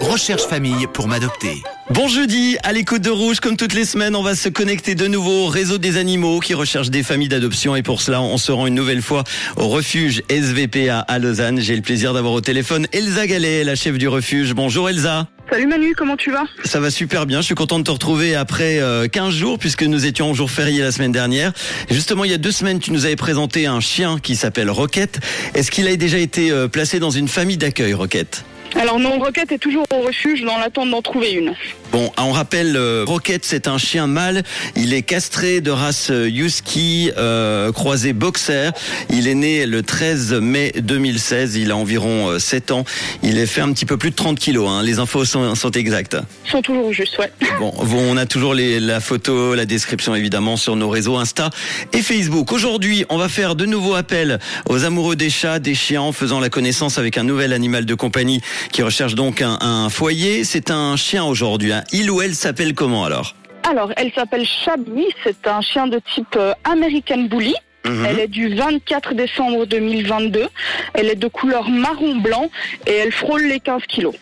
[0.00, 1.62] Recherche famille pour m'adopter.
[1.90, 5.06] Bon jeudi, à l'écoute de Rouge, comme toutes les semaines, on va se connecter de
[5.06, 8.52] nouveau au réseau des animaux qui recherchent des familles d'adoption et pour cela, on se
[8.52, 9.24] rend une nouvelle fois
[9.56, 11.58] au refuge SVPA à Lausanne.
[11.60, 14.52] J'ai le plaisir d'avoir au téléphone Elsa Gallet, la chef du refuge.
[14.52, 15.26] Bonjour Elsa.
[15.50, 16.44] Salut Manu, comment tu vas?
[16.64, 19.84] Ça va super bien, je suis content de te retrouver après euh, 15 jours puisque
[19.84, 21.52] nous étions en jour férié la semaine dernière.
[21.88, 25.20] Justement, il y a deux semaines, tu nous avais présenté un chien qui s'appelle Roquette.
[25.54, 28.44] Est-ce qu'il a déjà été euh, placé dans une famille d'accueil, Roquette?
[28.74, 31.54] Alors non, Roquette est toujours au refuge dans l'attente d'en trouver une.
[31.92, 34.42] Bon, on rappelle, euh, Rocket, c'est un chien mâle.
[34.74, 38.72] Il est castré de race euh, Husky, euh, croisé boxer.
[39.08, 41.56] Il est né le 13 mai 2016.
[41.56, 42.84] Il a environ euh, 7 ans.
[43.22, 44.68] Il est fait un petit peu plus de 30 kilos.
[44.68, 44.82] Hein.
[44.82, 46.16] Les infos sont, sont exactes.
[46.44, 47.30] Ils sont toujours juste, ouais.
[47.58, 51.48] Bon, bon, on a toujours les, la photo, la description évidemment sur nos réseaux Insta
[51.94, 52.52] et Facebook.
[52.52, 54.38] Aujourd'hui, on va faire de nouveaux appels
[54.68, 57.94] aux amoureux des chats, des chiens, en faisant la connaissance avec un nouvel animal de
[57.94, 60.44] compagnie qui recherche donc un, foyer.
[60.44, 61.72] C'est un chien aujourd'hui.
[61.72, 61.84] hein.
[61.92, 63.34] Il ou elle s'appelle comment alors?
[63.68, 67.54] Alors, elle s'appelle Shabby, c'est un chien de type euh, American Bully.
[67.88, 68.06] Mhm.
[68.08, 70.46] Elle est du 24 décembre 2022.
[70.94, 72.50] Elle est de couleur marron blanc
[72.86, 74.14] et elle frôle les 15 kilos.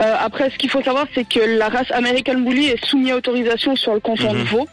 [0.00, 3.16] Euh, après, ce qu'il faut savoir, c'est que la race American Bully est soumise à
[3.16, 4.38] autorisation sur le canton Mhm.
[4.42, 4.68] de Vaud,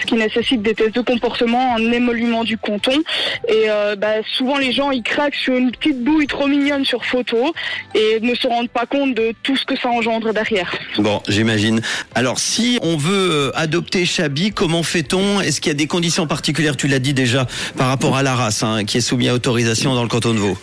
[0.00, 3.02] ce qui nécessite des tests de comportement, un émolument du canton.
[3.48, 7.04] Et euh, bah, souvent, les gens ils craquent sur une petite bouille trop mignonne sur
[7.04, 7.52] photo
[7.94, 10.72] et ne se rendent pas compte de tout ce que ça engendre derrière.
[10.98, 11.80] Bon, j'imagine.
[12.14, 15.40] Alors, si on veut euh, adopter Chabi, comment fait-on?
[15.40, 16.76] Est-ce qu'il y a des conditions particulières?
[16.76, 19.94] Tu l'as dit déjà par rapport à la race, hein, qui est soumise à autorisation
[19.94, 20.58] dans le canton de Vaud.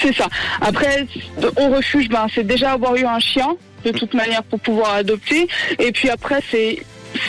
[0.00, 0.28] C'est ça.
[0.60, 1.06] Après,
[1.56, 5.48] au refuge, ben, c'est déjà avoir eu un chien, de toute manière, pour pouvoir adopter.
[5.78, 6.82] Et puis après, c'est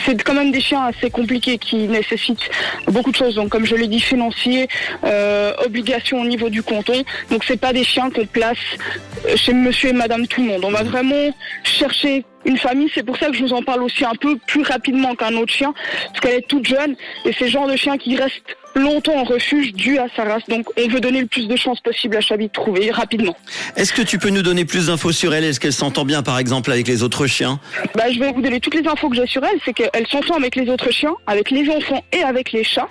[0.04, 2.50] c'est quand même des chiens assez compliqués qui nécessitent
[2.88, 3.34] beaucoup de choses.
[3.34, 4.68] Donc, comme je l'ai dit, financier,
[5.04, 7.04] euh, obligations au niveau du canton.
[7.30, 8.58] Donc, c'est pas des chiens qu'on place
[9.36, 10.64] chez Monsieur et Madame tout le monde.
[10.64, 12.90] On va vraiment chercher une famille.
[12.94, 15.52] C'est pour ça que je vous en parle aussi un peu plus rapidement qu'un autre
[15.52, 15.72] chien,
[16.08, 19.24] parce qu'elle est toute jeune et c'est le genre de chien qui reste longtemps en
[19.24, 20.42] refuge dû à sa race.
[20.48, 23.36] Donc, on veut donner le plus de chances possible à Chabi de trouver rapidement.
[23.76, 25.44] Est-ce que tu peux nous donner plus d'infos sur elle?
[25.44, 27.60] Est-ce qu'elle s'entend bien, par exemple, avec les autres chiens?
[27.94, 29.58] Bah, je vais vous donner toutes les infos que j'ai sur elle.
[29.64, 32.88] C'est qu'elle s'entend avec les autres chiens, avec les enfants et avec les chats.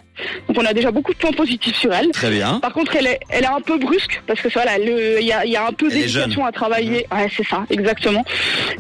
[0.47, 2.11] Donc, on a déjà beaucoup de points positifs sur elle.
[2.11, 2.59] Très bien.
[2.59, 5.45] Par contre, elle est, elle est un peu brusque parce que voilà, il y a,
[5.45, 7.07] il y a un peu d'éducation à travailler.
[7.11, 8.23] Ouais, c'est ça, exactement.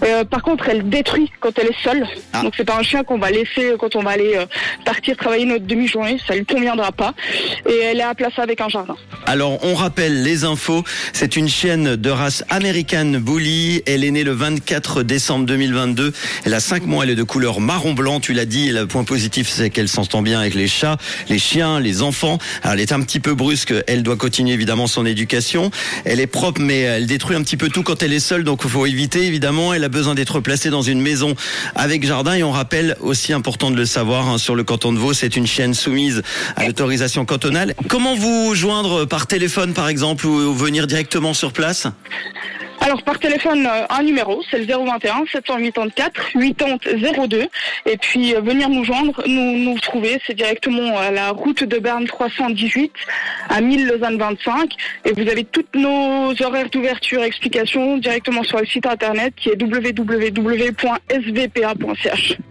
[0.03, 2.05] Euh, par contre, elle détruit quand elle est seule.
[2.33, 2.43] Ah.
[2.43, 4.45] Donc, c'est pas un chien qu'on va laisser quand on va aller euh,
[4.85, 6.19] partir travailler notre demi-journée.
[6.27, 7.13] Ça lui conviendra pas.
[7.69, 8.95] Et elle est à placer avec un jardin.
[9.25, 10.83] Alors, on rappelle les infos.
[11.13, 13.81] C'est une chienne de race American Bully.
[13.87, 16.13] Elle est née le 24 décembre 2022.
[16.45, 17.03] Elle a 5 mois.
[17.03, 18.19] Elle est de couleur marron blanc.
[18.19, 18.69] Tu l'as dit.
[18.69, 20.97] Et le point positif, c'est qu'elle s'entend bien avec les chats,
[21.29, 22.37] les chiens, les enfants.
[22.61, 23.73] Alors, elle est un petit peu brusque.
[23.87, 25.71] Elle doit continuer évidemment son éducation.
[26.05, 28.43] Elle est propre, mais elle détruit un petit peu tout quand elle est seule.
[28.43, 29.73] Donc, il faut éviter évidemment.
[29.73, 31.35] Elle a besoin d'être placée dans une maison
[31.75, 32.33] avec jardin.
[32.33, 35.35] Et on rappelle aussi important de le savoir hein, sur le canton de Vaud, c'est
[35.35, 36.21] une chienne soumise
[36.55, 37.75] à l'autorisation cantonale.
[37.87, 41.87] Comment vous joindre par téléphone par exemple ou, ou venir directement sur place?
[42.83, 47.47] Alors par téléphone, euh, un numéro, c'est le 021 784 80 02.
[47.85, 51.79] Et puis euh, venir nous joindre, nous, nous trouver, c'est directement à la route de
[51.79, 52.91] Berne 318
[53.47, 54.75] à 1000 Lausanne 25.
[55.05, 59.61] Et vous avez toutes nos horaires d'ouverture, explications directement sur le site internet qui est
[59.63, 60.83] www.svpa.ch.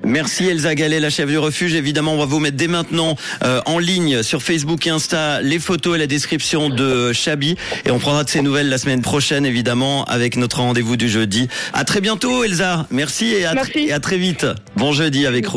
[0.05, 1.75] Merci Elsa Gallet, la chef du refuge.
[1.75, 5.59] Évidemment, on va vous mettre dès maintenant euh, en ligne sur Facebook et Insta les
[5.61, 7.57] photos et la description de Chabi.
[7.87, 11.49] Et on prendra de ses nouvelles la semaine prochaine, évidemment, avec notre rendez-vous du jeudi.
[11.73, 12.87] À très bientôt Elsa.
[12.91, 13.79] Merci et à, tr- Merci.
[13.89, 14.47] et à très vite.
[14.77, 15.47] Bon jeudi avec